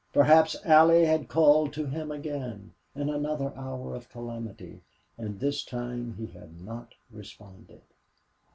Perhaps 0.13 0.55
Allie 0.65 1.05
had 1.05 1.27
called 1.27 1.73
to 1.73 1.85
him 1.85 2.09
again, 2.09 2.73
in 2.95 3.07
another 3.07 3.53
hour 3.55 3.93
of 3.93 4.09
calamity, 4.09 4.81
and 5.15 5.39
this 5.39 5.63
time 5.63 6.15
he 6.17 6.25
had 6.25 6.59
not 6.59 6.95
responded. 7.11 7.83